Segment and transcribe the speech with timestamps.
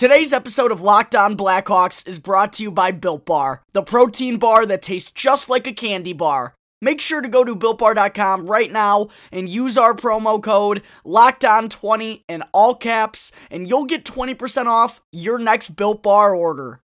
[0.00, 4.38] Today's episode of Locked On Blackhawks is brought to you by Built Bar, the protein
[4.38, 6.54] bar that tastes just like a candy bar.
[6.80, 12.42] Make sure to go to builtbar.com right now and use our promo code LOCKEDON20 in
[12.54, 16.80] all caps, and you'll get 20% off your next Built Bar order.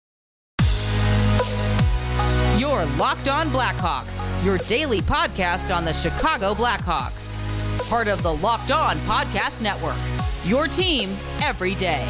[2.58, 7.32] Your Locked On Blackhawks, your daily podcast on the Chicago Blackhawks.
[7.88, 10.23] Part of the Locked On Podcast Network.
[10.46, 11.08] Your team
[11.40, 12.06] every day.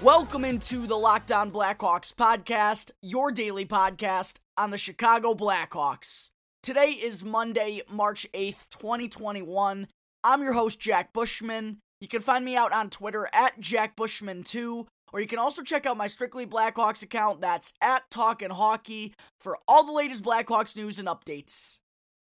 [0.00, 6.30] Welcome into the Locked On Blackhawks podcast, your daily podcast on the Chicago Blackhawks.
[6.62, 9.88] Today is Monday, March 8th, 2021.
[10.24, 11.80] I'm your host, Jack Bushman.
[12.00, 15.96] You can find me out on Twitter at JackBushman2, or you can also check out
[15.96, 21.08] my Strictly Blackhawks account that's at Talkin' Hockey for all the latest Blackhawks news and
[21.08, 21.78] updates.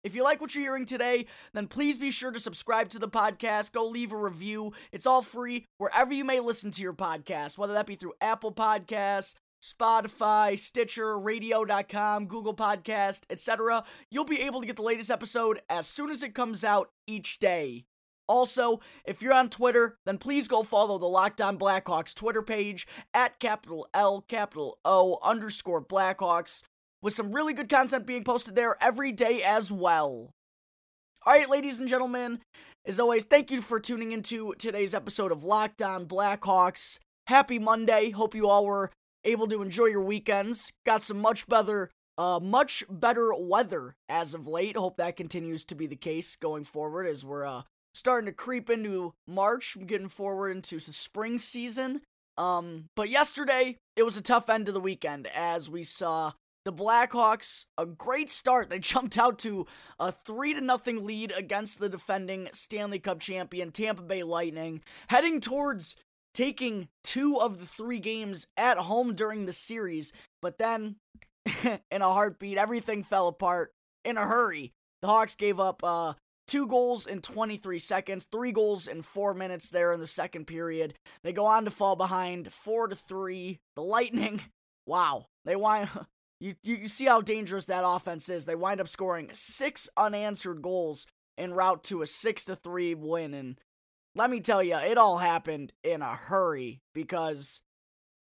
[0.03, 3.07] If you like what you're hearing today, then please be sure to subscribe to the
[3.07, 3.71] podcast.
[3.71, 4.73] Go leave a review.
[4.91, 8.51] It's all free wherever you may listen to your podcast, whether that be through Apple
[8.51, 13.83] Podcasts, Spotify, Stitcher, radio.com, Google Podcast, etc.
[14.09, 17.37] You'll be able to get the latest episode as soon as it comes out each
[17.37, 17.85] day.
[18.31, 22.87] Also, if you're on Twitter, then please go follow the Locked On Blackhawks Twitter page
[23.13, 26.63] at capital L, capital O, underscore Blackhawks
[27.01, 30.31] with some really good content being posted there every day as well.
[31.25, 32.39] All right, ladies and gentlemen,
[32.85, 36.99] as always, thank you for tuning into today's episode of Locked On Blackhawks.
[37.27, 38.11] Happy Monday.
[38.11, 38.91] Hope you all were
[39.25, 40.71] able to enjoy your weekends.
[40.85, 44.77] Got some much better uh much better weather as of late.
[44.77, 47.63] Hope that continues to be the case going forward as we're uh
[47.93, 52.01] starting to creep into March, getting forward into the spring season.
[52.37, 56.33] Um but yesterday it was a tough end of the weekend as we saw
[56.63, 58.69] the Blackhawks a great start.
[58.69, 59.65] They jumped out to
[59.99, 65.39] a 3 to nothing lead against the defending Stanley Cup champion Tampa Bay Lightning, heading
[65.39, 65.95] towards
[66.33, 70.95] taking two of the 3 games at home during the series, but then
[71.91, 73.71] in a heartbeat everything fell apart
[74.05, 74.71] in a hurry.
[75.01, 76.13] The Hawks gave up uh
[76.51, 80.95] two goals in 23 seconds, three goals in 4 minutes there in the second period.
[81.23, 83.59] They go on to fall behind 4 to 3.
[83.75, 84.41] The Lightning
[84.85, 85.89] Wow, they wind
[86.39, 88.45] you, you see how dangerous that offense is.
[88.45, 91.07] They wind up scoring six unanswered goals
[91.37, 93.59] en route to a six to three win, and
[94.15, 97.61] let me tell you, it all happened in a hurry because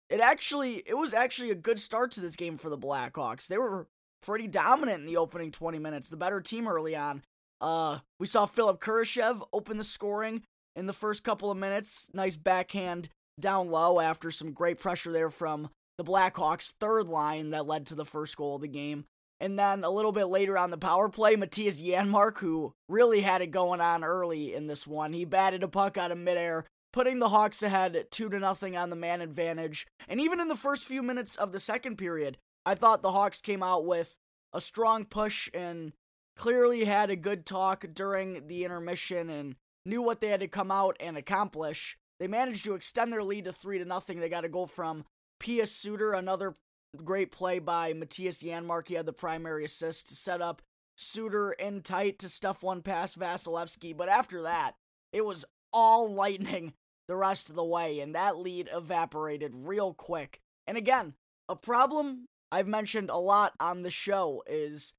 [0.09, 3.47] it actually it was actually a good start to this game for the Blackhawks.
[3.47, 3.87] They were
[4.21, 7.23] pretty dominant in the opening 20 minutes, the better team early on.
[7.63, 10.43] Uh, we saw Philip Kurashev open the scoring
[10.75, 12.09] in the first couple of minutes.
[12.13, 13.07] Nice backhand
[13.39, 17.95] down low after some great pressure there from the Blackhawks' third line that led to
[17.95, 19.05] the first goal of the game.
[19.39, 23.41] And then a little bit later on the power play, Mattias Janmark, who really had
[23.41, 27.19] it going on early in this one, he batted a puck out of midair, putting
[27.19, 29.87] the Hawks ahead two to nothing on the man advantage.
[30.09, 33.39] And even in the first few minutes of the second period, I thought the Hawks
[33.39, 34.15] came out with
[34.51, 35.93] a strong push and
[36.35, 39.55] clearly had a good talk during the intermission and
[39.85, 41.97] knew what they had to come out and accomplish.
[42.19, 44.19] They managed to extend their lead to three to nothing.
[44.19, 45.05] They got a goal from
[45.39, 46.55] Pius Suter, another
[47.03, 48.87] great play by Mattias Janmark.
[48.87, 50.61] He had the primary assist to set up
[50.95, 53.97] Suter in tight to stuff one past Vasilevskiy.
[53.97, 54.75] But after that,
[55.11, 56.73] it was all lightning
[57.07, 60.39] the rest of the way, and that lead evaporated real quick.
[60.65, 61.15] And again,
[61.49, 64.93] a problem I've mentioned a lot on the show is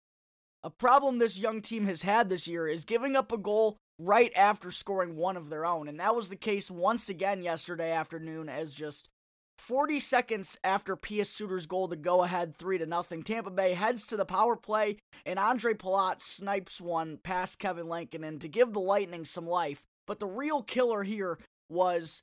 [0.65, 4.33] a problem this young team has had this year is giving up a goal right
[4.35, 5.89] after scoring one of their own.
[5.89, 9.11] And that was the case once again yesterday afternoon as just
[9.59, 14.07] 40 seconds after Pius Suter's goal to go ahead 3 to nothing, Tampa Bay heads
[14.07, 18.81] to the power play and Andre Palat snipes one past Kevin Lankinen to give the
[18.81, 19.85] Lightning some life.
[20.07, 21.39] But the real killer here
[21.69, 22.23] was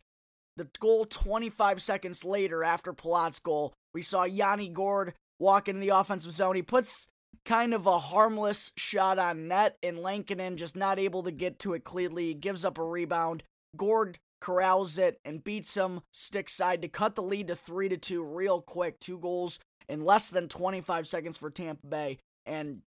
[0.58, 3.74] the goal 25 seconds later after Palat's goal.
[3.94, 6.56] We saw Yanni Gourde walk into the offensive zone.
[6.56, 7.08] He puts
[7.46, 11.74] kind of a harmless shot on net, and Lankinen just not able to get to
[11.74, 12.34] it clearly.
[12.34, 13.44] gives up a rebound.
[13.76, 17.98] Gourde corrals it and beats him stick side to cut the lead to 3 to
[17.98, 19.00] 2 real quick.
[19.00, 22.18] Two goals in less than 25 seconds for Tampa Bay.
[22.46, 22.82] And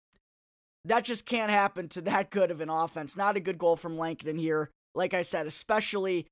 [0.84, 3.16] that just can't happen to that good of an offense.
[3.16, 4.70] Not a good goal from Lankinen here.
[4.94, 6.26] Like I said, especially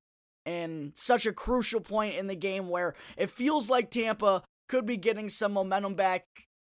[0.45, 4.97] in such a crucial point in the game where it feels like Tampa could be
[4.97, 6.25] getting some momentum back,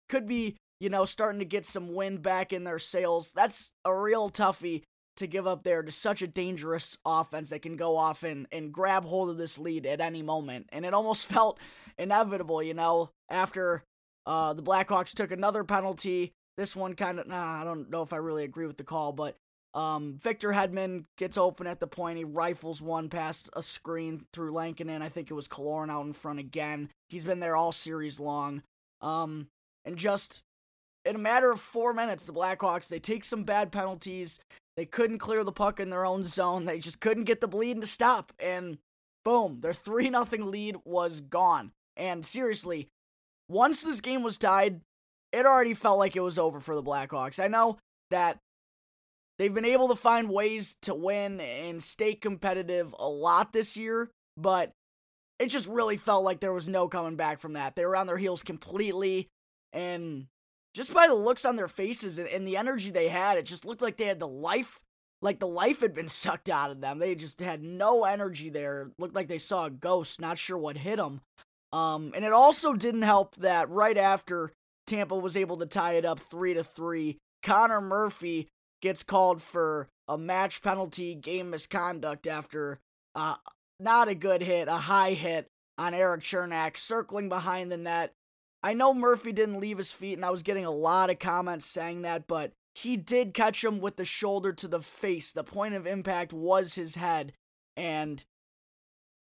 [0.09, 3.33] could be, you know, starting to get some wind back in their sails.
[3.33, 4.83] That's a real toughie
[5.17, 8.71] to give up there to such a dangerous offense that can go off and, and
[8.71, 10.69] grab hold of this lead at any moment.
[10.73, 11.59] And it almost felt
[11.97, 13.83] inevitable, you know, after
[14.27, 16.33] uh, the Blackhawks took another penalty.
[16.59, 19.13] This one kind of, nah, I don't know if I really agree with the call,
[19.13, 19.37] but
[19.75, 22.19] Um, Victor Hedman gets open at the point.
[22.19, 25.03] He rifles one past a screen through Lankinen.
[25.03, 26.91] I think it was Killorn out in front again.
[27.09, 28.63] He's been there all series long.
[29.01, 29.49] Um,
[29.85, 30.43] and just
[31.05, 34.41] in a matter of four minutes, the Blackhawks, they take some bad penalties.
[34.77, 36.65] They couldn't clear the puck in their own zone.
[36.65, 38.33] They just couldn't get the bleeding to stop.
[38.39, 38.79] And
[39.25, 41.73] boom, their 3 0 lead was gone.
[41.97, 42.89] And seriously,
[43.49, 44.81] once this game was tied,
[45.33, 47.43] it already felt like it was over for the Blackhawks.
[47.43, 47.79] I know
[48.11, 48.39] that
[49.39, 54.11] they've been able to find ways to win and stay competitive a lot this year,
[54.37, 54.73] but
[55.39, 57.77] it just really felt like there was no coming back from that.
[57.77, 59.29] They were on their heels completely,
[59.73, 60.27] and
[60.75, 63.65] just by the looks on their faces and, and the energy they had, it just
[63.65, 64.81] looked like they had the life
[65.23, 66.99] like the life had been sucked out of them.
[66.99, 68.91] They just had no energy there.
[68.99, 71.23] Looked like they saw a ghost, not sure what hit them.
[71.73, 74.53] Um, and it also didn't help that right after
[74.87, 78.49] Tampa was able to tie it up three to three, Connor Murphy
[78.83, 82.79] gets called for a match penalty, game misconduct after
[83.15, 83.37] uh,
[83.81, 85.47] not a good hit, a high hit
[85.79, 88.13] on Erik Cernak circling behind the net.
[88.65, 91.67] I know Murphy didn't leave his feet, and I was getting a lot of comments
[91.67, 95.33] saying that, but he did catch him with the shoulder to the face.
[95.33, 97.35] The point of impact was his head.
[97.77, 98.25] And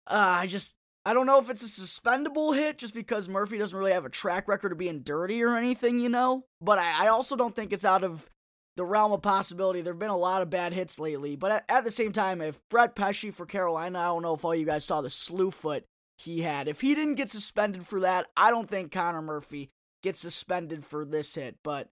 [0.05, 0.75] uh, I just,
[1.07, 4.09] I don't know if it's a suspendable hit just because Murphy doesn't really have a
[4.09, 6.45] track record of being dirty or anything, you know?
[6.61, 8.29] But I, I also don't think it's out of
[8.77, 9.81] the realm of possibility.
[9.81, 11.35] There have been a lot of bad hits lately.
[11.35, 14.45] But at, at the same time, if Brett Pesce for Carolina, I don't know if
[14.45, 15.83] all you guys saw the slew foot
[16.21, 16.67] he had.
[16.67, 19.69] If he didn't get suspended for that, I don't think Connor Murphy
[20.01, 21.57] gets suspended for this hit.
[21.63, 21.89] But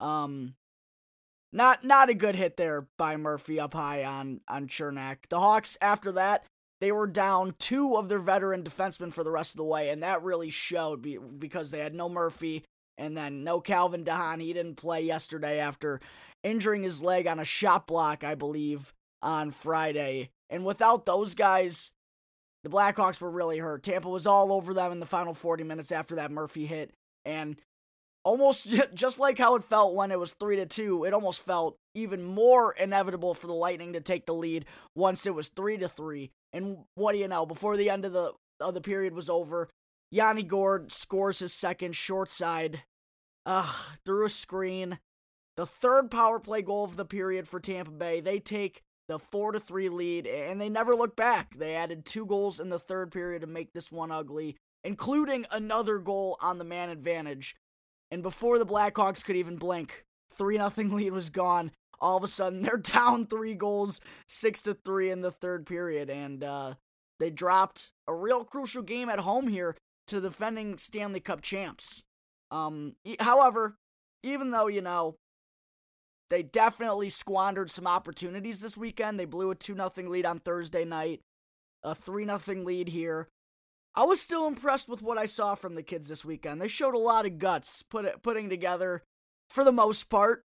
[0.00, 0.54] um
[1.52, 5.28] not not a good hit there by Murphy up high on on Cernak.
[5.28, 6.44] The Hawks after that
[6.82, 10.02] they were down two of their veteran defensemen for the rest of the way, and
[10.02, 11.06] that really showed
[11.38, 12.64] because they had no Murphy
[12.98, 14.40] and then no Calvin de Haan.
[14.40, 16.00] He didn't play yesterday after
[16.42, 18.92] injuring his leg on a shot block, I believe,
[19.22, 20.30] on Friday.
[20.50, 21.92] And without those guys,
[22.62, 23.82] the Blackhawks were really hurt.
[23.82, 26.92] Tampa was all over them in the final 40 minutes after that Murphy hit.
[27.24, 27.60] And
[28.24, 31.76] almost just like how it felt when it was 3 to 2 it almost felt
[31.92, 34.64] even more inevitable for the lightning to take the lead
[34.94, 37.44] once it was 3 to 3 and what do you know?
[37.44, 39.68] Before the end of the of the period was over
[40.12, 42.84] yanni Gourde scores his second short side.
[43.44, 43.68] Uh,
[44.04, 45.00] through a screen.
[45.56, 48.20] The third power play goal of the period for tampa bay.
[48.20, 52.24] They take the 4 to 3 lead and they never look back they added two
[52.24, 56.64] goals in the third period to make this one ugly including another goal on the
[56.64, 57.54] man advantage
[58.12, 60.04] and before the Blackhawks could even blink,
[60.36, 61.72] 3 nothing lead was gone.
[61.98, 66.10] All of a sudden, they're down three goals, 6 to 3 in the third period.
[66.10, 66.74] And uh,
[67.18, 69.76] they dropped a real crucial game at home here
[70.08, 72.02] to defending Stanley Cup champs.
[72.50, 73.76] Um, however,
[74.22, 75.16] even though, you know,
[76.32, 80.82] they definitely squandered some opportunities this weekend, they blew a 2 0 lead on Thursday
[80.82, 81.20] night,
[81.82, 83.28] a 3 0 lead here.
[83.94, 86.58] I was still impressed with what I saw from the kids this weekend.
[86.58, 89.02] They showed a lot of guts put it, putting together,
[89.50, 90.42] for the most part,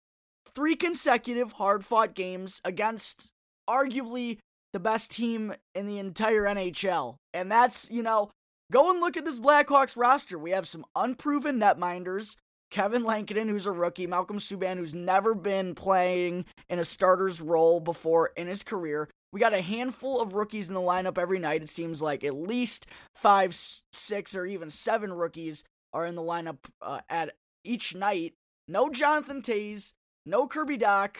[0.54, 3.28] three consecutive hard fought games against
[3.69, 4.38] arguably
[4.72, 7.16] the best team in the entire NHL.
[7.34, 8.30] And that's, you know,
[8.72, 10.38] go and look at this Blackhawks roster.
[10.38, 12.37] We have some unproven netminders.
[12.75, 17.79] Kevin Lankinen, who's a rookie, Malcolm Subban, who's never been playing in a starter's role
[17.79, 21.62] before in his career, we got a handful of rookies in the lineup every night.
[21.62, 23.54] It seems like at least five,
[23.93, 25.62] six, or even seven rookies
[25.93, 28.35] are in the lineup uh, at each night.
[28.66, 29.93] No Jonathan Toews,
[30.26, 31.14] no Kirby Dach.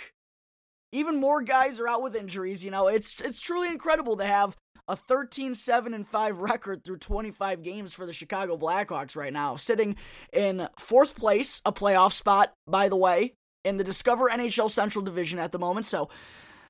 [0.91, 2.65] Even more guys are out with injuries.
[2.65, 4.57] You know, it's it's truly incredible to have
[4.89, 9.97] a 13-7 and 5 record through 25 games for the Chicago Blackhawks right now, sitting
[10.33, 15.39] in fourth place, a playoff spot, by the way, in the Discover NHL Central Division
[15.39, 15.87] at the moment.
[15.87, 16.09] So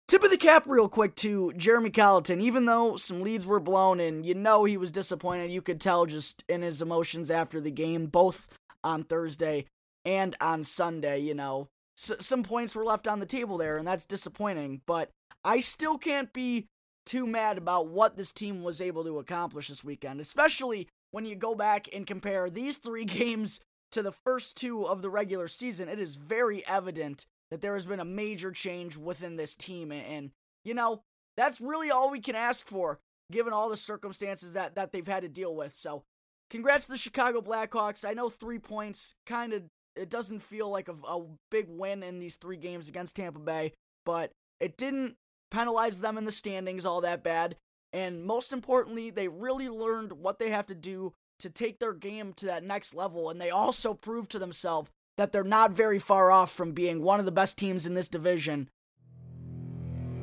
[0.06, 2.42] Tip of the cap, real quick, to Jeremy Colliton.
[2.42, 6.04] Even though some leads were blown and you know he was disappointed, you could tell
[6.04, 8.47] just in his emotions after the game, both
[8.83, 9.64] on Thursday
[10.04, 11.21] and on Sunday.
[11.21, 14.83] You know, S- some points were left on the table there, and that's disappointing.
[14.85, 15.09] But
[15.42, 16.66] I still can't be
[17.06, 21.34] too mad about what this team was able to accomplish this weekend, especially when you
[21.34, 23.61] go back and compare these three games
[23.92, 25.88] to the first two of the regular season.
[25.88, 29.92] It is very evident that there has been a major change within this team.
[29.92, 30.32] And,
[30.64, 31.02] you know,
[31.37, 32.99] that's really all we can ask for,
[33.30, 35.75] given all the circumstances that, that they've had to deal with.
[35.75, 36.02] So,
[36.50, 38.04] congrats to the Chicago Blackhawks.
[38.04, 39.62] I know three points kind of,
[39.94, 43.73] it doesn't feel like a, a big win in these three games against Tampa Bay,
[44.04, 45.14] but it didn't
[45.54, 47.56] penalize them in the standings all that bad.
[47.92, 52.32] And most importantly, they really learned what they have to do to take their game
[52.34, 53.30] to that next level.
[53.30, 57.20] And they also proved to themselves that they're not very far off from being one
[57.20, 58.68] of the best teams in this division.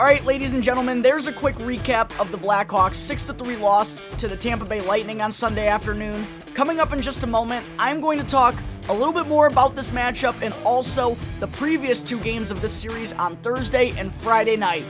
[0.01, 4.01] All right, ladies and gentlemen, there's a quick recap of the Blackhawks 6 3 loss
[4.17, 6.25] to the Tampa Bay Lightning on Sunday afternoon.
[6.53, 8.55] Coming up in just a moment, I'm going to talk
[8.89, 12.73] a little bit more about this matchup and also the previous two games of this
[12.73, 14.83] series on Thursday and Friday night.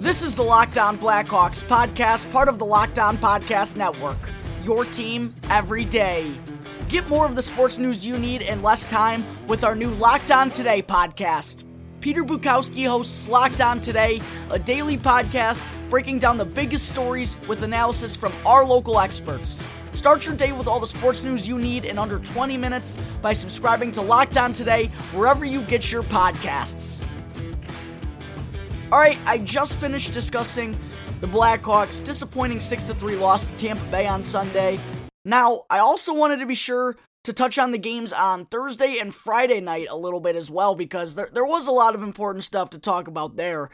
[0.00, 4.16] This is the Locked On Blackhawks podcast, part of the Locked On Podcast Network.
[4.64, 6.32] Your team every day.
[6.88, 10.30] Get more of the sports news you need in less time with our new Locked
[10.30, 11.64] On Today podcast.
[12.00, 17.62] Peter Bukowski hosts Locked On Today, a daily podcast breaking down the biggest stories with
[17.62, 19.66] analysis from our local experts.
[19.92, 23.34] Start your day with all the sports news you need in under 20 minutes by
[23.34, 27.04] subscribing to Locked On Today wherever you get your podcasts.
[28.92, 30.76] All right, I just finished discussing
[31.20, 34.80] the Blackhawks' disappointing 6 3 loss to Tampa Bay on Sunday.
[35.24, 39.14] Now, I also wanted to be sure to touch on the games on Thursday and
[39.14, 42.42] Friday night a little bit as well because there, there was a lot of important
[42.42, 43.70] stuff to talk about there.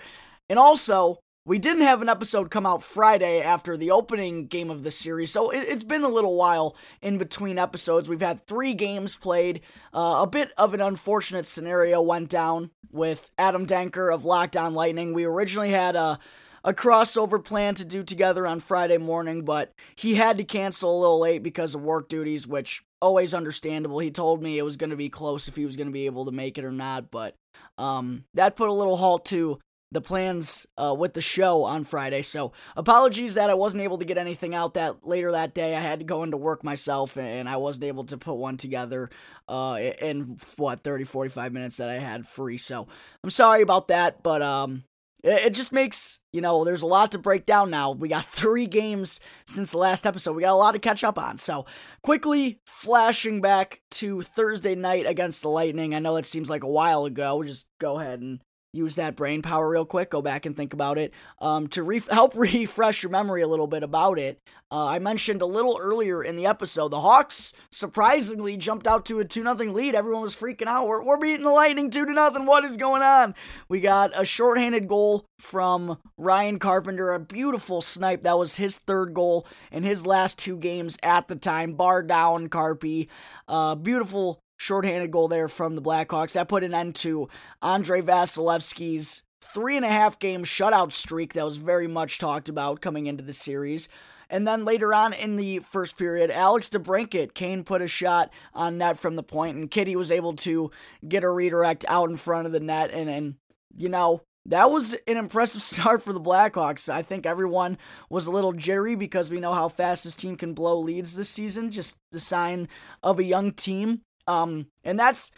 [0.50, 4.82] And also, we didn't have an episode come out Friday after the opening game of
[4.82, 8.08] the series, so it, has been a little while in between episodes.
[8.08, 9.60] We've had three games played.
[9.94, 14.74] Uh, a bit of an unfortunate scenario went down with Adam Danker of Locked On
[14.74, 15.14] Lightning.
[15.14, 16.18] We originally had a
[16.64, 21.00] a crossover plan to do together on Friday morning, but he had to cancel a
[21.00, 24.00] little late because of work duties, which always understandable.
[24.00, 26.06] He told me it was going to be close if he was going to be
[26.06, 27.36] able to make it or not, but
[27.78, 29.60] um, that put a little halt to
[29.96, 32.20] the plans uh, with the show on Friday.
[32.20, 35.74] So apologies that I wasn't able to get anything out that later that day.
[35.74, 39.08] I had to go into work myself and I wasn't able to put one together
[39.48, 42.58] uh, in what 30 45 minutes that I had free.
[42.58, 42.86] So
[43.24, 44.84] I'm sorry about that, but um
[45.22, 47.90] it, just makes, you know, there's a lot to break down now.
[47.90, 50.36] We got 3 games since the last episode.
[50.36, 51.38] We got a lot to catch up on.
[51.38, 51.64] So,
[52.02, 55.94] quickly flashing back to Thursday night against the Lightning.
[55.94, 57.38] I know that seems like a while ago.
[57.38, 58.40] We'll just go ahead and
[58.72, 61.12] use that brain power real quick, go back and think about it.
[61.40, 64.38] Um, to re- help refresh your memory a little bit about it,
[64.70, 69.20] uh, I mentioned a little earlier in the episode, the Hawks surprisingly jumped out to
[69.20, 69.94] a 2 0 lead.
[69.94, 70.88] Everyone was freaking out.
[70.88, 72.44] We're, we're beating the Lightning 2 0.
[72.44, 73.34] What is going on?
[73.68, 78.22] We got a shorthanded goal from Ryan Carpenter, a beautiful snipe.
[78.22, 81.74] That was his third goal in his last two games at the time.
[81.74, 83.06] Bar down, Carpy.
[83.46, 86.32] Uh, beautiful shorthanded goal there from the Blackhawks.
[86.32, 87.28] That put an end to
[87.62, 92.80] Andrei Vasilevskiy's three and a half game shutout streak that was very much talked about
[92.80, 93.88] coming into the series.
[94.28, 98.78] And then later on in the first period, Alex DeBrincat, Kane put a shot on
[98.78, 100.70] net from the point, and Kitty was able to
[101.06, 102.90] get a redirect out in front of the net.
[102.90, 103.34] And, and
[103.76, 106.88] you know, that was an impressive start for the Blackhawks.
[106.88, 107.78] I think everyone
[108.10, 111.28] was a little jittery because we know how fast this team can blow leads this
[111.28, 111.70] season.
[111.70, 112.68] Just the sign
[113.02, 114.02] of a young team.
[114.26, 115.30] Um, and that's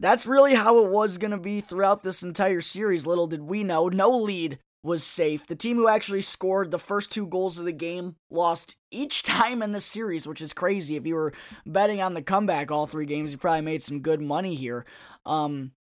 [0.00, 3.06] that's really how it was going to be throughout this entire series.
[3.06, 5.46] Little did we know, no lead was safe.
[5.46, 9.62] The team who actually scored the first two goals of the game lost each time
[9.62, 10.96] in the series, which is crazy.
[10.96, 11.32] If you were
[11.66, 14.84] betting on the comeback all three games, you probably made some good money here.
[15.26, 15.72] Um,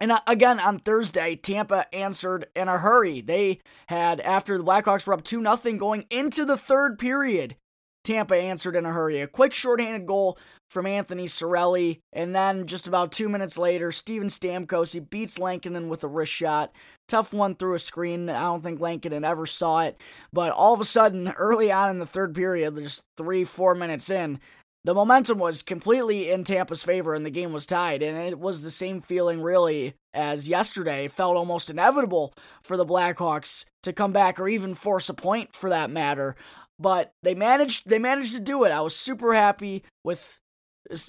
[0.00, 3.20] and uh, again, on Thursday, Tampa answered in a hurry.
[3.20, 7.56] They had, after the Blackhawks were up 2 0 going into the third period,
[8.02, 9.20] Tampa answered in a hurry.
[9.20, 10.38] A quick shorthanded goal
[10.70, 15.88] from Anthony Cirelli, and then just about two minutes later, Steven Stamkos he beats Lankinen
[15.88, 16.72] with a wrist shot.
[17.06, 18.28] Tough one through a screen.
[18.28, 20.00] I don't think Lankinen ever saw it,
[20.32, 24.10] but all of a sudden, early on in the third period, just three, four minutes
[24.10, 24.40] in,
[24.84, 28.02] the momentum was completely in Tampa's favor and the game was tied.
[28.02, 31.06] And it was the same feeling, really, as yesterday.
[31.06, 35.54] It felt almost inevitable for the Blackhawks to come back or even force a point
[35.54, 36.36] for that matter
[36.78, 38.72] but they managed they managed to do it.
[38.72, 40.40] I was super happy with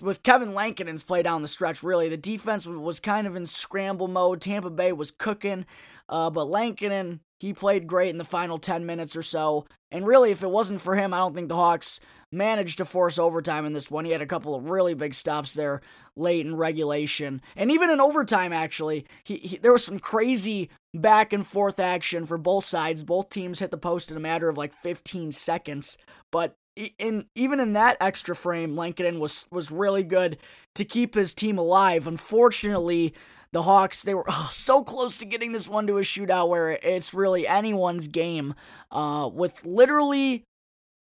[0.02, 1.84] with Kevin Lankinen's play down the stretch.
[1.84, 4.42] Really, the defense was kind of in scramble mode.
[4.42, 5.66] Tampa Bay was cooking,
[6.10, 9.66] uh, but Lankinen he played great in the final ten minutes or so.
[9.92, 12.00] And really, if it wasn't for him, I don't think the Hawks
[12.32, 14.06] managed to force overtime in this one.
[14.06, 15.82] He had a couple of really big stops there
[16.16, 18.54] late in regulation, and even in overtime.
[18.54, 23.04] Actually, he, he there was some crazy back and forth action for both sides.
[23.04, 25.98] Both teams hit the post in a matter of like 15 seconds,
[26.32, 30.38] but in even in that extra frame, Lankinen was was really good
[30.76, 32.08] to keep his team alive.
[32.08, 33.14] Unfortunately,
[33.52, 36.72] the Hawks they were oh, so close to getting this one to a shootout where
[36.72, 38.54] it's really anyone's game.
[38.92, 40.44] Uh, with literally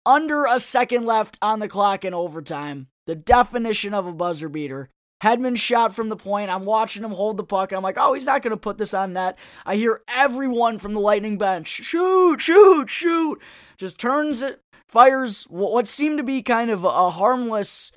[0.05, 4.89] under a second left on the clock in overtime, the definition of a buzzer beater.
[5.23, 6.51] Hedman shot from the point.
[6.51, 7.71] I'm watching him hold the puck.
[7.71, 9.37] I'm like, oh, he's not going to put this on net.
[9.65, 13.41] I hear everyone from the Lightning bench shoot, shoot, shoot.
[13.77, 17.91] Just turns it, fires what seemed to be kind of a harmless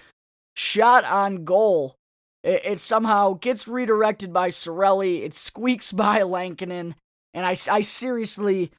[0.57, 1.97] shot on goal.
[2.43, 5.23] It, it somehow gets redirected by Cirelli.
[5.23, 6.95] It squeaks by Lankinen.
[7.35, 8.71] And I, I seriously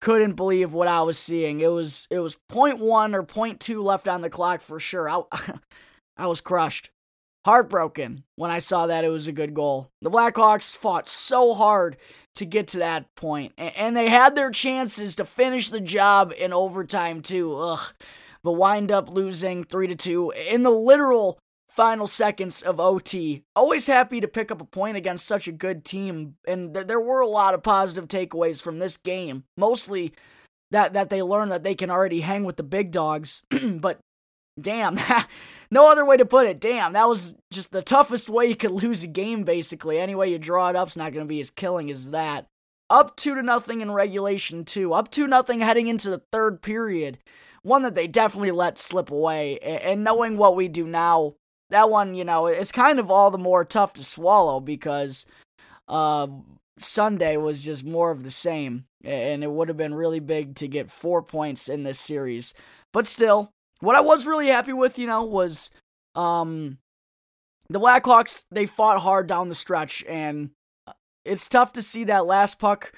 [0.00, 1.60] couldn't believe what I was seeing.
[1.60, 5.08] It was it was point one or point two left on the clock for sure.
[5.08, 5.22] I,
[6.16, 6.91] I was crushed
[7.44, 9.90] heartbroken when I saw that it was a good goal.
[10.00, 11.96] The Blackhawks fought so hard
[12.34, 16.52] to get to that point, and they had their chances to finish the job in
[16.52, 17.56] overtime too.
[17.56, 17.92] Ugh,
[18.42, 23.42] but wind up losing three to two in the literal final seconds of OT.
[23.56, 27.00] Always happy to pick up a point against such a good team, and th- there
[27.00, 29.44] were a lot of positive takeaways from this game.
[29.56, 30.12] Mostly
[30.70, 33.98] that that they learned that they can already hang with the big dogs, but
[34.60, 34.98] damn.
[35.70, 36.60] no other way to put it.
[36.60, 39.98] Damn, that was just the toughest way you could lose a game, basically.
[39.98, 42.46] Any way you draw it up's not going to be as killing as that.
[42.90, 44.92] Up two to nothing in regulation, two.
[44.92, 47.18] Up two nothing heading into the third period.
[47.62, 49.58] One that they definitely let slip away.
[49.60, 51.36] And knowing what we do now,
[51.70, 55.24] that one, you know, it's kind of all the more tough to swallow because
[55.88, 56.26] uh,
[56.78, 58.84] Sunday was just more of the same.
[59.04, 62.52] And it would have been really big to get four points in this series.
[62.92, 63.51] But still,
[63.82, 65.70] what I was really happy with, you know, was
[66.14, 66.78] um
[67.68, 70.50] the Blackhawks, they fought hard down the stretch and
[71.24, 72.92] it's tough to see that last puck,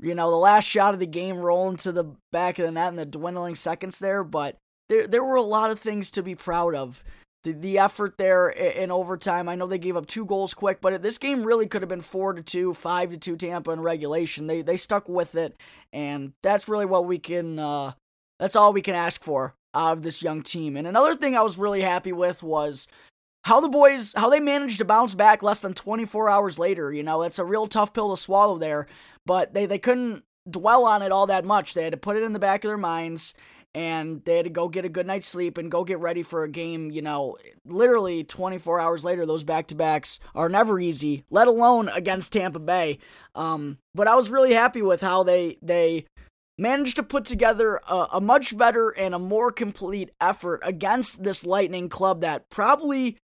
[0.00, 2.88] you know, the last shot of the game roll into the back of the net
[2.88, 4.58] in the dwindling seconds there, but
[4.88, 7.02] there there were a lot of things to be proud of.
[7.44, 9.48] The, the effort there in overtime.
[9.48, 12.00] I know they gave up two goals quick, but this game really could have been
[12.00, 14.48] four to two, five to two Tampa in regulation.
[14.48, 15.56] They they stuck with it,
[15.92, 17.60] and that's really what we can.
[17.60, 17.92] Uh,
[18.40, 20.76] that's all we can ask for of this young team.
[20.76, 22.88] And another thing I was really happy with was
[23.44, 26.92] how the boys how they managed to bounce back less than 24 hours later.
[26.92, 28.86] You know, it's a real tough pill to swallow there,
[29.24, 31.74] but they they couldn't dwell on it all that much.
[31.74, 33.34] They had to put it in the back of their minds
[33.74, 36.42] and they had to go get a good night's sleep and go get ready for
[36.42, 41.88] a game, you know, literally 24 hours later those back-to-backs are never easy, let alone
[41.90, 42.98] against Tampa Bay.
[43.34, 46.06] Um, but I was really happy with how they they
[46.58, 51.46] managed to put together a, a, much better and a more complete effort against this
[51.46, 53.16] Lightning club that probably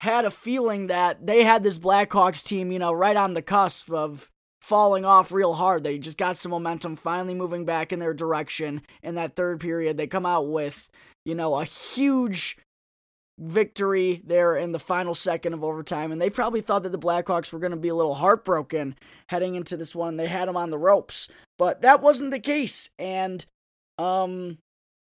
[0.00, 3.90] had a feeling that they had this Blackhawks team, you know, right on the cusp
[3.90, 4.30] of
[4.60, 5.84] falling off real hard.
[5.84, 9.96] They just got some momentum, finally moving back in their direction in that third period.
[9.96, 10.88] They come out with,
[11.24, 12.56] you know, a huge
[13.38, 16.12] victory there in the final second of overtime.
[16.12, 18.96] And they probably thought that the Blackhawks were going to be a little heartbroken
[19.28, 20.16] heading into this one.
[20.16, 21.28] They had them on the ropes,
[21.62, 22.90] but that wasn't the case.
[22.98, 23.46] And,
[23.96, 24.58] um,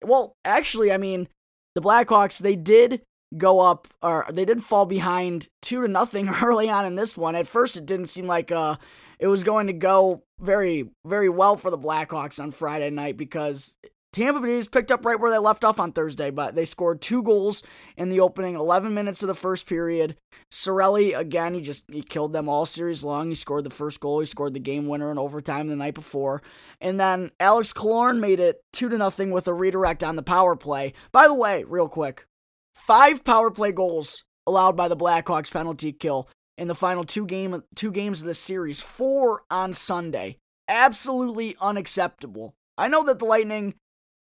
[0.03, 1.27] well, actually, I mean,
[1.73, 3.01] the Blackhawks, they did
[3.35, 7.35] go up or they did fall behind two to nothing early on in this one.
[7.35, 8.75] At first, it didn't seem like uh,
[9.17, 13.75] it was going to go very, very well for the Blackhawks on Friday night because
[14.13, 17.01] Tampa Bay just picked up right where they left off on Thursday, but they scored
[17.01, 17.63] two goals
[17.97, 20.15] in the opening 11 minutes of the first period.
[20.51, 23.29] Cirelli, again, he just he killed them all series long.
[23.29, 24.19] He scored the first goal.
[24.19, 26.43] He scored the game winner in overtime the night before.
[26.79, 30.55] And then Alex Killorn made it 2 to nothing with a redirect on the power
[30.55, 30.93] play.
[31.11, 32.27] By the way, real quick,
[32.75, 37.63] five power play goals allowed by the Blackhawks penalty kill in the final two game
[37.75, 40.37] two games of the series, four on Sunday.
[40.67, 42.53] Absolutely unacceptable.
[42.77, 43.75] I know that the Lightning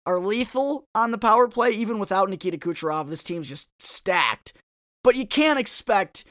[0.08, 3.10] are lethal on the power play, even without Nikita Kucherov.
[3.10, 4.54] This team's just stacked.
[5.04, 6.24] But you can't expect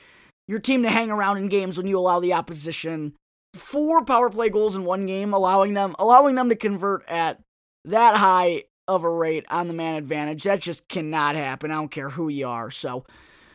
[0.49, 3.15] your team to hang around in games when you allow the opposition
[3.55, 7.41] four power play goals in one game, allowing them allowing them to convert at
[7.85, 10.45] that high of a rate on the man advantage.
[10.45, 11.71] That just cannot happen.
[11.71, 12.71] I don't care who you are.
[12.71, 13.05] So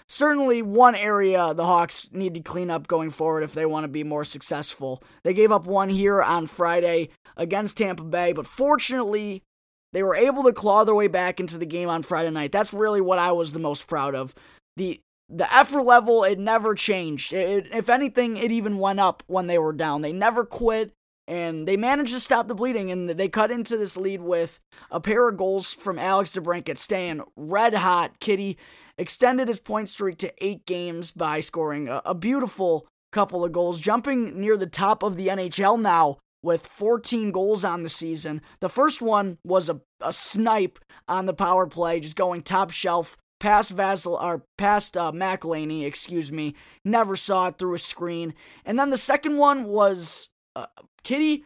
[0.07, 3.89] certainly one area the Hawks need to clean up going forward if they want to
[3.89, 5.01] be more successful.
[5.23, 9.43] They gave up one here on Friday against Tampa Bay, but fortunately
[9.93, 12.51] they were able to claw their way back into the game on Friday night.
[12.51, 14.33] That's really what I was the most proud of.
[14.77, 15.01] The
[15.33, 17.31] the effort level it never changed.
[17.31, 20.01] It, if anything, it even went up when they were down.
[20.01, 20.91] They never quit
[21.27, 24.99] and they managed to stop the bleeding and they cut into this lead with a
[24.99, 28.19] pair of goals from Alex DeBrincat staying red hot.
[28.19, 28.57] Kitty
[28.97, 33.79] extended his point streak to eight games by scoring a, a beautiful couple of goals,
[33.79, 38.41] jumping near the top of the NHL now with 14 goals on the season.
[38.59, 43.17] The first one was a, a snipe on the power play, just going top shelf
[43.39, 46.55] past Vasil or past uh, McElhinney, excuse me.
[46.85, 48.33] Never saw it through a screen.
[48.63, 50.67] And then the second one was uh,
[51.03, 51.45] Kitty.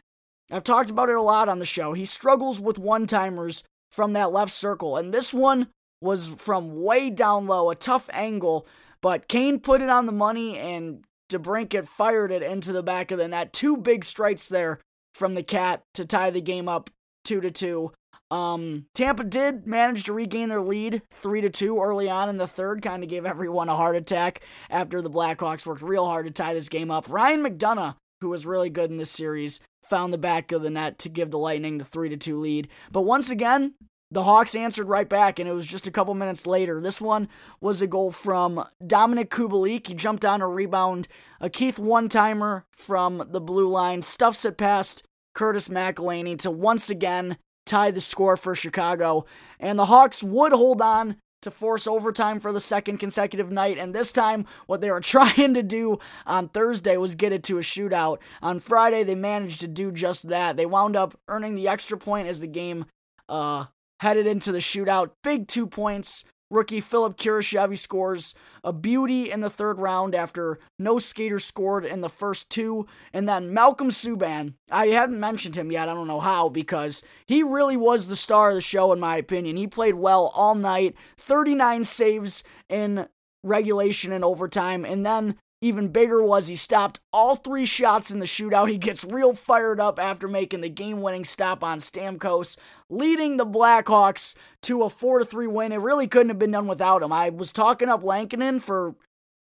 [0.52, 1.94] I've talked about it a lot on the show.
[1.94, 5.70] He struggles with one timers from that left circle, and this one
[6.02, 8.68] was from way down low, a tough angle,
[9.02, 13.18] but Kane put it on the money and DeBrincat fired it into the back of
[13.18, 13.54] the net.
[13.54, 14.80] Two big strikes there
[15.16, 16.90] from the Cat to tie the game up
[17.24, 17.92] 2 to 2.
[18.32, 22.48] Um, Tampa did manage to regain their lead 3 to 2 early on in the
[22.48, 26.32] third, kind of gave everyone a heart attack after the Blackhawks worked real hard to
[26.32, 27.06] tie this game up.
[27.08, 30.98] Ryan McDonagh, who was really good in this series, found the back of the net
[31.00, 32.68] to give the Lightning the 3 to 2 lead.
[32.92, 33.76] But once again,
[34.12, 36.82] the Hawks answered right back, and it was just a couple minutes later.
[36.82, 37.28] This one
[37.62, 39.88] was a goal from Dominik Kubalik.
[39.88, 41.08] He jumped on a rebound,
[41.40, 45.04] a Keith one timer from the blue line, stuffs it past
[45.36, 49.26] Curtis McElhinney to once again tie the score for Chicago.
[49.60, 53.78] And the Hawks would hold on to force overtime for the second consecutive night.
[53.78, 57.58] And this time, what they were trying to do on Thursday was get it to
[57.58, 58.18] a shootout.
[58.42, 60.58] On Friday, they managed to do just that.
[60.58, 62.86] They wound up earning the extra point as the game
[63.30, 63.66] uh,
[64.00, 65.12] headed into the shootout.
[65.24, 66.24] Big two points
[66.56, 72.02] Rookie Philip Kurashev scores a beauty in the third round after no skater scored in
[72.02, 72.88] the first two.
[73.14, 77.44] And then Malcolm Subban, I haven't mentioned him yet, I don't know how, because he
[77.44, 79.58] really was the star of the show, in my opinion.
[79.58, 83.08] He played well all night, 39 saves in
[83.44, 88.26] regulation and overtime, and then even bigger was he stopped all three shots in the
[88.26, 88.70] shootout.
[88.70, 92.56] He gets real fired up after making the game winning stop on Stamkos,
[92.88, 95.72] leading the Blackhawks to a 4 3 win.
[95.72, 97.12] It really couldn't have been done without him.
[97.12, 98.96] I was talking up Lankinen for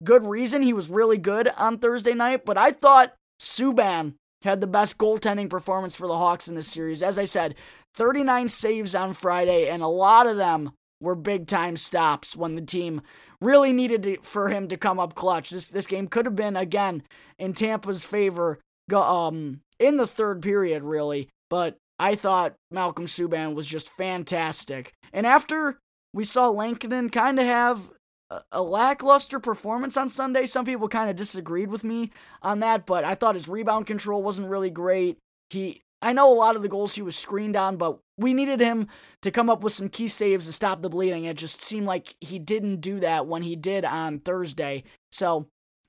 [0.03, 0.63] good reason.
[0.63, 5.51] He was really good on Thursday night, but I thought Subban had the best goaltending
[5.51, 7.03] performance for the Hawks in this series.
[7.03, 7.53] As I said,
[7.93, 12.61] 39 saves on Friday, and a lot of them were big time stops when the
[12.61, 13.01] team
[13.41, 15.49] really needed to, for him to come up clutch.
[15.49, 17.03] This this game could have been again
[17.37, 18.59] in Tampa's favor
[18.93, 24.93] um in the third period really, but I thought Malcolm Subban was just fantastic.
[25.11, 25.79] And after
[26.13, 27.91] we saw Lankinen kind of have
[28.29, 32.85] a, a lackluster performance on Sunday, some people kind of disagreed with me on that,
[32.85, 35.17] but I thought his rebound control wasn't really great.
[35.49, 38.59] He I know a lot of the goals he was screened on, but we needed
[38.59, 38.87] him
[39.21, 41.23] to come up with some key saves to stop the bleeding.
[41.23, 44.83] It just seemed like he didn't do that when he did on Thursday.
[45.11, 45.47] So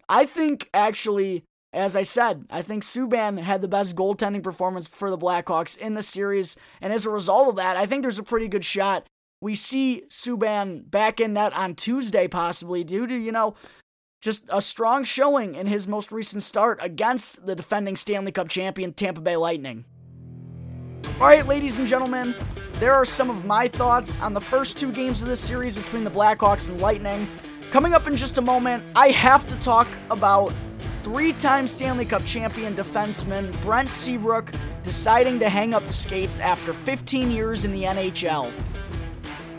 [0.09, 5.11] I think actually, as I said, I think Subban had the best goaltending performance for
[5.11, 6.57] the Blackhawks in the series.
[6.81, 9.07] And as a result of that, I think there's a pretty good shot
[9.41, 13.55] we see Subban back in net on Tuesday, possibly due to, you know,
[14.21, 18.93] just a strong showing in his most recent start against the defending Stanley Cup champion
[18.93, 19.85] Tampa Bay Lightning.
[21.05, 22.35] All right, ladies and gentlemen,
[22.75, 26.05] there are some of my thoughts on the first two games of this series between
[26.05, 27.27] the Blackhawks and Lightning.
[27.71, 30.53] Coming up in just a moment, I have to talk about
[31.03, 36.73] three time Stanley Cup champion defenseman Brent Seabrook deciding to hang up the skates after
[36.73, 38.53] 15 years in the NHL.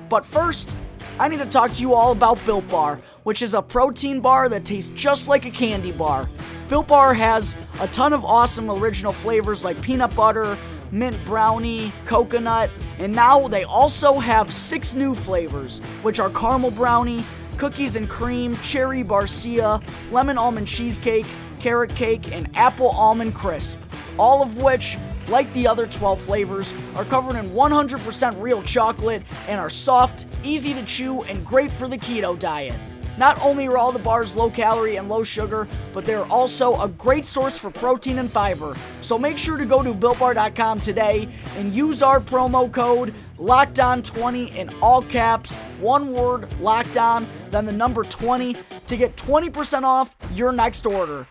[0.08, 0.76] But first,
[1.20, 4.50] I need to talk to you all about Built Bar, which is a protein bar
[4.50, 6.28] that tastes just like a candy bar.
[6.70, 10.58] Built Bar has a ton of awesome original flavors like peanut butter,
[10.92, 17.24] mint brownie, coconut, and now they also have six new flavors, which are caramel brownie,
[17.58, 21.26] cookies and cream, cherry barcia, lemon almond cheesecake,
[21.60, 23.80] carrot cake, and apple almond crisp.
[24.18, 24.98] All of which,
[25.28, 30.74] like the other 12 flavors, are covered in 100% real chocolate and are soft, easy
[30.74, 32.76] to chew, and great for the keto diet.
[33.20, 36.88] Not only are all the bars low calorie and low sugar, but they're also a
[36.88, 38.78] great source for protein and fiber.
[39.02, 41.28] So make sure to go to builtbar.com today
[41.58, 48.06] and use our promo code LOCKEDON20 in all caps, one word, LOCKEDON, then the number
[48.06, 48.56] 20
[48.88, 51.28] to get 20% off your next order.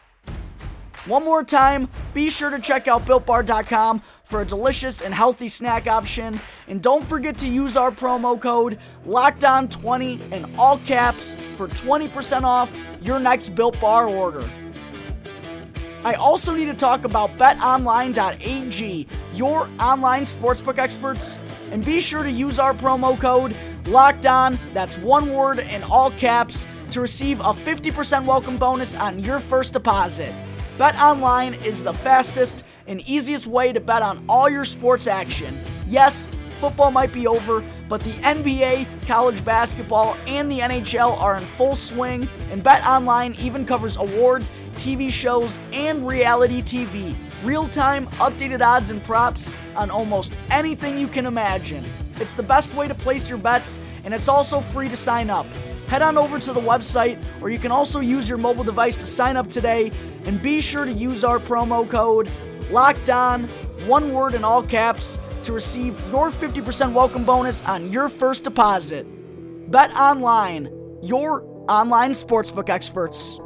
[1.06, 5.86] One more time, be sure to check out builtbar.com for a delicious and healthy snack
[5.86, 6.38] option.
[6.68, 12.70] And don't forget to use our promo code LOCKEDON20 in all caps for 20% off
[13.00, 14.48] your next Built Bar order.
[16.04, 21.40] I also need to talk about betonline.ag, your online sportsbook experts,
[21.72, 26.66] and be sure to use our promo code LOCKEDON, that's one word in all caps,
[26.90, 30.34] to receive a 50% welcome bonus on your first deposit.
[30.78, 35.52] BetOnline is the fastest and easiest way to bet on all your sports action.
[35.88, 36.28] Yes,
[36.60, 41.74] football might be over, but the NBA, college basketball, and the NHL are in full
[41.74, 47.12] swing, and BetOnline even covers awards, TV shows, and reality TV.
[47.42, 51.84] Real time, updated odds and props on almost anything you can imagine.
[52.20, 55.46] It's the best way to place your bets, and it's also free to sign up
[55.88, 59.06] head on over to the website, or you can also use your mobile device to
[59.06, 59.90] sign up today.
[60.24, 62.30] And be sure to use our promo code
[62.70, 63.44] Locked On,
[63.86, 69.06] one word in all caps, to receive your 50% welcome bonus on your first deposit.
[69.70, 70.70] Bet Online,
[71.02, 73.40] your online sportsbook experts.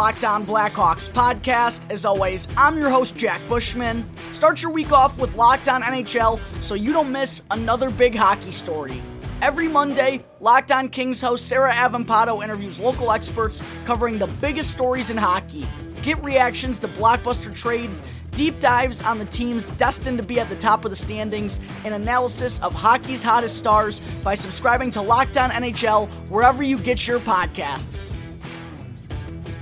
[0.00, 1.82] Locked On Blackhawks podcast.
[1.90, 4.08] As always, I'm your host, Jack Bushman.
[4.32, 8.50] Start your week off with Locked On NHL so you don't miss another big hockey
[8.50, 9.02] story.
[9.42, 15.10] Every Monday, Locked On Kings host Sarah Avampato interviews local experts covering the biggest stories
[15.10, 15.68] in hockey.
[16.00, 20.56] Get reactions to blockbuster trades, deep dives on the teams destined to be at the
[20.56, 25.50] top of the standings, and analysis of hockey's hottest stars by subscribing to Locked On
[25.50, 28.14] NHL wherever you get your podcasts.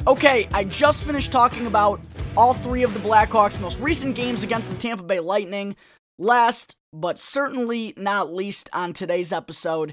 [0.08, 2.00] Okay, I just finished talking about
[2.34, 5.76] all three of the Blackhawks' most recent games against the Tampa Bay Lightning.
[6.18, 9.92] Last, but certainly not least on today's episode,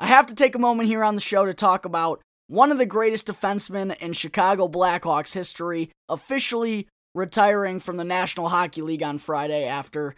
[0.00, 2.78] I have to take a moment here on the show to talk about one of
[2.78, 9.18] the greatest defensemen in Chicago Blackhawks history, officially retiring from the National Hockey League on
[9.18, 10.14] Friday after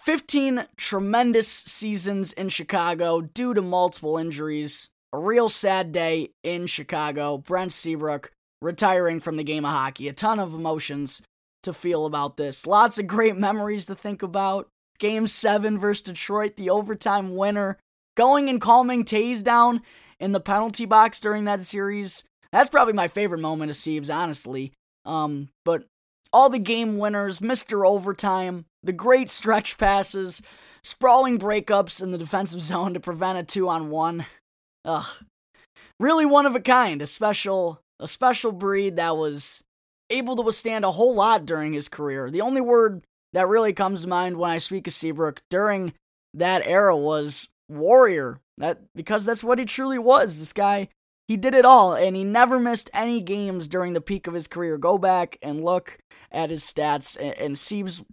[0.00, 4.90] 15 tremendous seasons in Chicago due to multiple injuries.
[5.14, 7.38] A real sad day in Chicago.
[7.38, 8.32] Brent Seabrook
[8.62, 10.08] retiring from the game of hockey.
[10.08, 11.22] A ton of emotions
[11.62, 12.66] to feel about this.
[12.66, 14.68] Lots of great memories to think about.
[14.98, 17.78] Game 7 versus Detroit, the overtime winner.
[18.16, 19.82] Going and calming Toews down
[20.18, 22.24] in the penalty box during that series.
[22.52, 24.72] That's probably my favorite moment of Siebes, honestly.
[25.04, 25.84] Um, but
[26.32, 27.86] all the game winners, Mr.
[27.86, 30.40] Overtime, the great stretch passes,
[30.82, 34.26] sprawling breakups in the defensive zone to prevent a two on one.
[34.84, 35.06] Ugh.
[35.98, 39.64] Really one of a kind, a special a special breed that was
[40.10, 42.30] able to withstand a whole lot during his career.
[42.30, 45.94] The only word that really comes to mind when I speak of Seabrook during
[46.34, 48.40] that era was warrior.
[48.58, 50.38] That because that's what he truly was.
[50.38, 50.88] This guy,
[51.28, 54.48] he did it all and he never missed any games during the peak of his
[54.48, 54.78] career.
[54.78, 55.98] Go back and look
[56.30, 58.06] at his stats and, and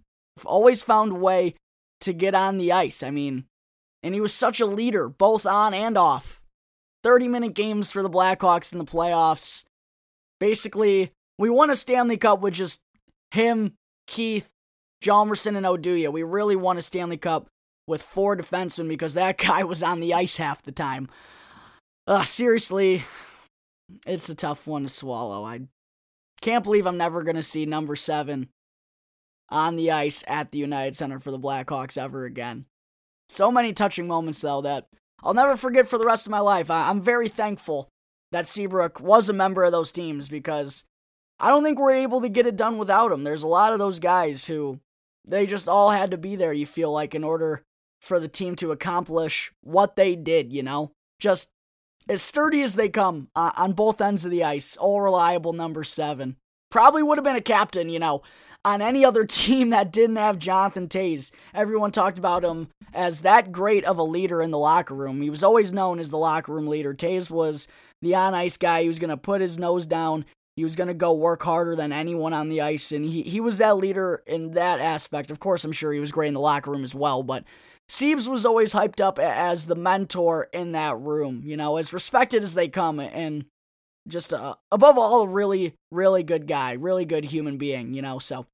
[0.46, 1.56] always found a way
[2.02, 3.04] to get on the ice.
[3.04, 3.46] I mean,
[4.02, 6.42] and he was such a leader both on and off.
[7.04, 9.64] 30 minute games for the Blackhawks in the playoffs.
[10.44, 12.82] Basically, we won a Stanley Cup with just
[13.32, 13.76] him,
[14.08, 14.50] Keith,
[15.02, 16.12] Hjalmarsson, and Oduya.
[16.12, 17.48] We really won a Stanley Cup
[17.88, 21.08] with four defensemen because that guy was on the ice half the time.
[22.08, 23.04] Uh, seriously,
[24.06, 25.46] it's a tough one to swallow.
[25.46, 25.62] I
[26.42, 28.50] can't believe I'm never going to see number seven
[29.48, 32.66] on the ice at the United Center for the Blackhawks ever again.
[33.30, 34.88] So many touching moments, though, that
[35.24, 36.70] I'll never forget for the rest of my life.
[36.70, 37.88] I- am very thankful
[38.34, 40.84] that Seabrook was a member of those teams because
[41.40, 43.24] I don't think we're able to get it done without him.
[43.24, 44.80] There's a lot of those guys who
[45.26, 47.64] they just all had to be there, you feel like, in order
[48.02, 50.92] for the team to accomplish what they did, you know?
[51.20, 51.50] Just
[52.10, 55.84] as sturdy as they come uh, on both ends of the ice, all reliable number
[55.84, 56.36] seven.
[56.70, 58.24] Probably would have been a captain, you know,
[58.66, 61.32] on any other team that didn't have Jonathan Toews.
[61.54, 65.22] Everyone talked about him as that great of a leader in the locker room.
[65.22, 66.94] He was always known as the locker room leader.
[66.94, 67.68] Toews was
[68.04, 68.84] the on ice guy.
[68.84, 70.26] He was going to put his nose down.
[70.56, 72.92] He was going to go work harder than anyone on the ice.
[72.92, 75.32] And he, he was that leader in that aspect.
[75.32, 77.24] Of course, I'm sure he was great in the locker room as well.
[77.24, 77.44] But
[77.90, 82.44] Siebes was always hyped up as the mentor in that room, you know, as respected
[82.44, 83.00] as they come.
[83.00, 83.46] And
[84.08, 88.20] just uh, above all, a really, really good guy, really good human being, you know.
[88.20, 88.46] So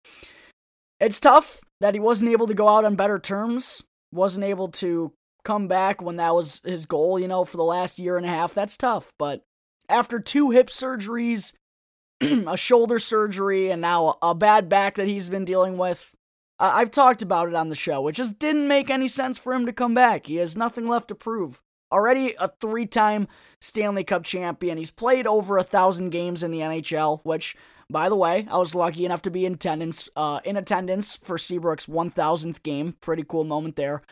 [0.99, 3.83] it's tough that he wasn't able to go out on better terms,
[4.13, 5.11] wasn't able to
[5.43, 8.29] come back when that was his goal, you know, for the last year and a
[8.29, 8.53] half.
[8.53, 9.13] That's tough.
[9.17, 9.43] But
[9.87, 11.53] after two hip surgeries,
[12.21, 16.15] a shoulder surgery, and now a bad back that he's been dealing with,
[16.59, 18.07] I've talked about it on the show.
[18.07, 20.27] It just didn't make any sense for him to come back.
[20.27, 21.61] He has nothing left to prove.
[21.91, 23.27] Already a three time
[23.61, 24.77] Stanley Cup champion.
[24.77, 27.55] He's played over a thousand games in the NHL, which,
[27.89, 31.37] by the way, I was lucky enough to be in attendance, uh, in attendance for
[31.37, 32.95] Seabrook's 1000th game.
[32.99, 34.03] Pretty cool moment there.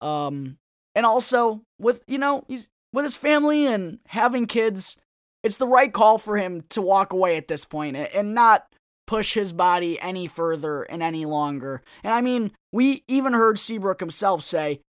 [0.00, 0.56] Um,
[0.94, 4.96] and also with you know he's with his family and having kids
[5.42, 8.66] it's the right call for him to walk away at this point and not
[9.06, 11.82] push his body any further and any longer.
[12.04, 14.80] And i mean we even heard seabrook himself say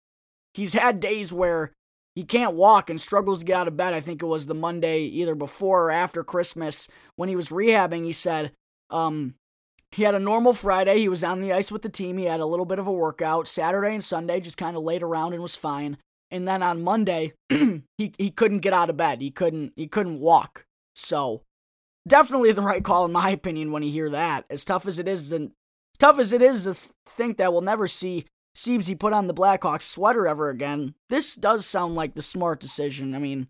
[0.55, 1.73] he's had days where
[2.15, 3.95] he can't walk and struggles to get out of bed.
[3.95, 8.05] I think it was the monday either before or after christmas when he was rehabbing
[8.05, 8.53] he said
[8.91, 9.35] um
[9.93, 10.99] he had a normal Friday.
[10.99, 12.19] He was on the ice with the team.
[12.19, 13.49] He had a little bit of a workout.
[13.49, 15.97] Saturday and Sunday just kind of laid around and was fine.
[16.31, 19.21] And then on Monday, he he couldn't get out of bed.
[19.21, 20.65] He couldn't he couldn't walk.
[20.95, 21.43] So
[22.07, 24.45] definitely the right call in my opinion when you hear that.
[24.49, 25.51] As tough as it is to
[25.99, 26.75] tough as it is to
[27.09, 28.27] think that we'll never see
[28.57, 33.15] Siebesy put on the Blackhawks sweater ever again, this does sound like the smart decision.
[33.15, 33.49] I mean,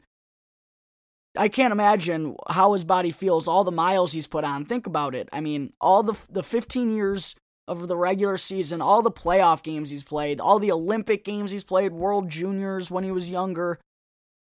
[1.36, 4.64] I can't imagine how his body feels, all the miles he's put on.
[4.64, 5.28] Think about it.
[5.32, 7.34] I mean, all the the 15 years
[7.68, 11.64] of the regular season, all the playoff games he's played, all the Olympic games he's
[11.64, 13.78] played, World Juniors when he was younger.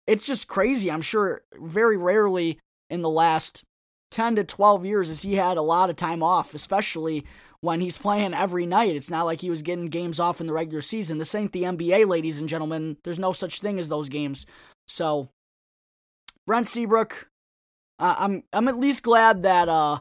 [0.07, 0.91] It's just crazy.
[0.91, 3.65] I'm sure very rarely in the last
[4.13, 7.27] 10 to 12 years has he had a lot of time off, especially
[7.61, 8.95] when he's playing every night.
[8.95, 11.19] It's not like he was getting games off in the regular season.
[11.19, 12.97] This ain't the NBA, ladies and gentlemen.
[13.03, 14.47] There's no such thing as those games.
[14.87, 15.31] So,
[16.47, 17.29] Brent Seabrook,
[17.99, 20.01] uh, I'm I'm at least glad that uh,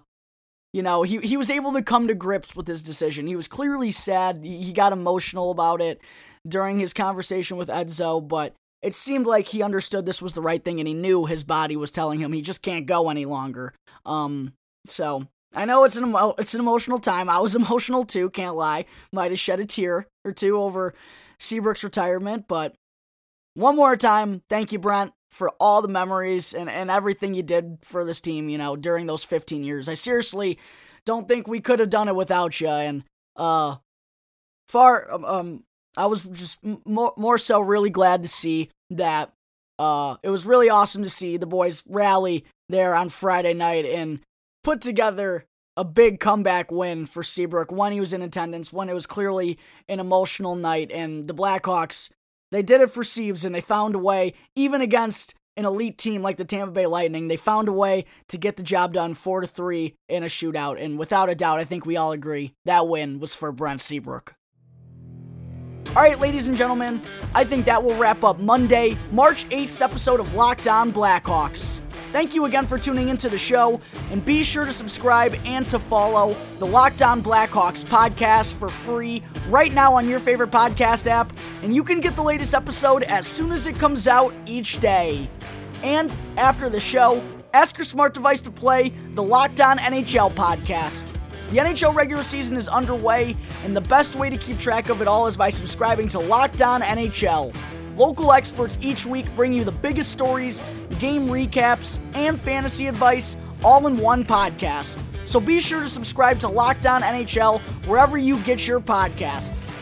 [0.75, 3.27] you know, he he was able to come to grips with his decision.
[3.27, 4.39] He was clearly sad.
[4.43, 6.01] He got emotional about it
[6.45, 10.61] during his conversation with Edzo, but it seemed like he understood this was the right
[10.61, 13.73] thing and he knew his body was telling him he just can't go any longer.
[14.05, 14.51] Um,
[14.85, 17.29] so I know it's an emo- it's an emotional time.
[17.29, 18.83] I was emotional too, can't lie.
[19.13, 20.93] Might have shed a tear or two over
[21.39, 22.75] Seabrook's retirement, but
[23.53, 27.77] one more time, thank you, Brent, for all the memories and, and everything you did
[27.81, 29.89] for this team, you know, during those 15 years.
[29.89, 30.57] I seriously
[31.05, 32.69] don't think we could have done it without you.
[32.69, 33.03] And,
[33.35, 33.75] uh,
[34.69, 35.63] far, um, um
[35.97, 39.33] I was just more, more so really glad to see that,
[39.77, 44.21] uh, it was really awesome to see the boys rally there on Friday night and
[44.63, 45.45] put together
[45.75, 49.57] a big comeback win for Seabrook when he was in attendance, when it was clearly
[49.89, 52.09] an emotional night, and the Blackhawks
[52.55, 56.21] they did it for Seabs, and they found a way, even against an elite team
[56.21, 59.41] like the Tampa Bay Lightning, they found a way to get the job done four
[59.41, 60.81] to three in a shootout.
[60.81, 64.35] And without a doubt, I think we all agree that win was for Brent Seabrook.
[65.89, 67.01] All right, ladies and gentlemen,
[67.33, 71.81] I think that will wrap up Monday, March 8th episode of Locked On Blackhawks.
[72.15, 75.77] Thank you again for tuning into the show, and be sure to subscribe and to
[75.77, 81.37] follow the Locked On Blackhawks podcast for free right now on your favorite podcast app,
[81.61, 85.29] and you can get the latest episode as soon as it comes out each day.
[85.83, 87.21] And after the show,
[87.53, 91.13] ask your smart device to play the Locked On NHL podcast.
[91.49, 95.09] The NHL regular season is underway, and the best way to keep track of it
[95.09, 97.53] all is by subscribing to Locked On NHL.
[97.97, 100.61] Local experts each week bring you the biggest stories,
[100.99, 105.01] game recaps, and fantasy advice all in one podcast.
[105.25, 109.73] So be sure to subscribe to Locked On NHL wherever you get your podcasts.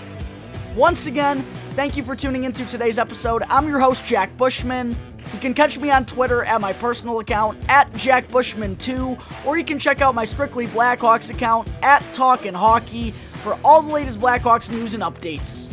[0.76, 3.44] Once again, thank you for tuning into today's episode.
[3.50, 4.96] I'm your host, Jack Bushman.
[5.34, 9.80] You can catch me on Twitter at my personal account at JackBushman2, or you can
[9.80, 14.94] check out my Strictly Blackhawks account at Talkin' Hockey for all the latest Blackhawks news
[14.94, 15.73] and updates.